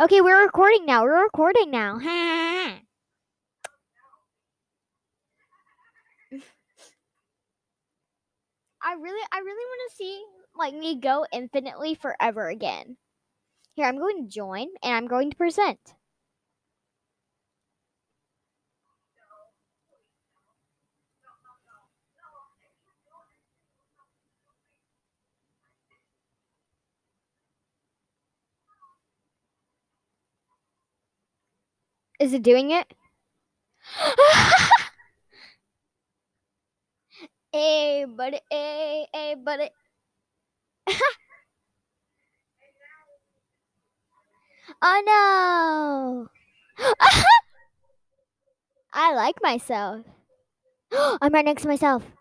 [0.00, 1.02] Okay, we're recording now.
[1.02, 1.98] We're recording now.
[2.00, 2.78] I
[8.92, 10.24] really I really want to see
[10.56, 12.96] like me go infinitely forever again.
[13.74, 15.80] Here, I'm going to join and I'm going to present.
[32.18, 32.92] Is it doing it?
[37.52, 39.70] hey, buddy, hey, hey, buddy.
[44.82, 46.28] oh no!
[48.92, 50.04] I like myself.
[50.92, 52.02] I'm right next to myself.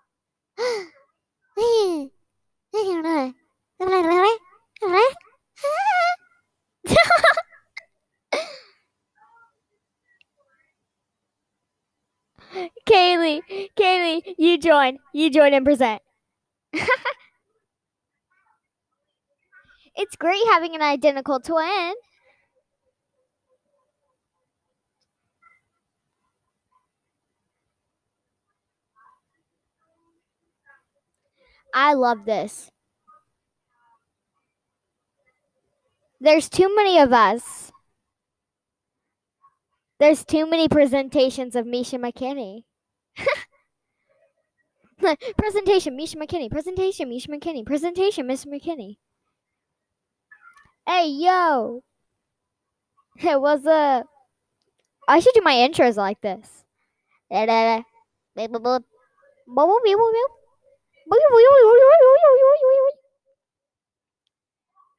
[12.86, 13.42] Kaylee,
[13.76, 14.98] Kaylee, you join.
[15.14, 16.02] You join and present.
[19.96, 21.94] it's great having an identical twin.
[31.74, 32.72] I love this.
[36.22, 37.67] There's too many of us.
[40.00, 42.64] There's too many presentations of Misha McKinney.
[45.38, 46.52] presentation, Misha McKinney.
[46.52, 47.66] Presentation, Misha McKinney.
[47.66, 48.98] Presentation, Miss McKinney.
[50.86, 51.84] Hey, yo.
[53.18, 54.06] Hey, what's up?
[55.08, 56.64] I should do my intros like this.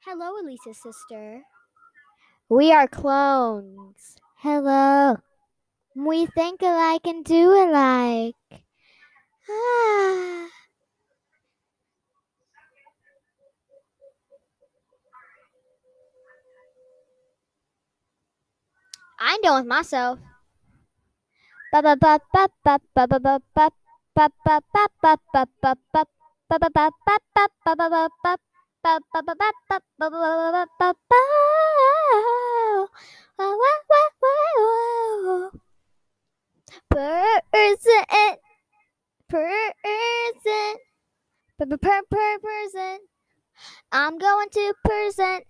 [0.05, 1.43] Hello, Elisa's sister.
[2.49, 4.17] We are clones.
[4.41, 5.17] Hello.
[5.97, 8.37] We think alike and do alike.
[9.51, 10.47] Ah.
[19.19, 20.21] I'm done with myself.
[37.69, 37.93] Person,
[39.29, 40.77] person,
[41.59, 42.99] per per person.
[43.93, 45.45] I'm going to present.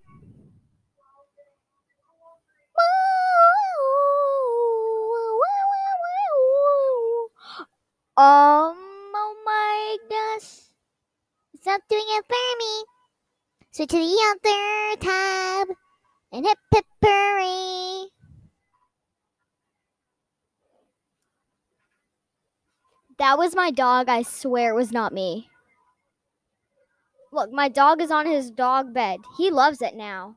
[8.16, 8.74] Um,
[9.14, 10.58] oh my gosh.
[11.54, 12.84] It's not doing it for me.
[13.70, 15.68] Switch to the other tab
[16.32, 18.10] and hit pippery.
[23.18, 24.08] That was my dog.
[24.08, 25.48] I swear it was not me.
[27.32, 29.20] Look, my dog is on his dog bed.
[29.36, 30.36] He loves it now.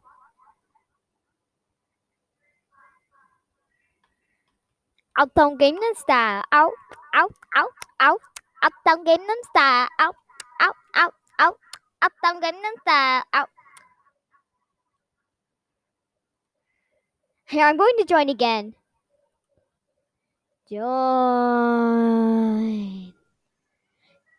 [5.18, 6.44] Uptown Gangnam Style.
[6.52, 6.74] Out,
[7.14, 7.70] out, out,
[8.00, 8.22] out.
[8.64, 9.88] Uptown Gangnam Style.
[10.00, 10.16] Out,
[10.60, 11.58] out, out, out.
[12.02, 13.24] Uptown Gangnam Style.
[13.34, 13.50] Out.
[17.48, 18.74] Here, I'm going to join again.
[20.70, 22.01] Join.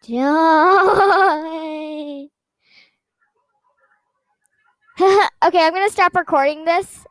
[0.05, 0.19] Join.
[5.01, 7.07] okay, I'm to stop recording this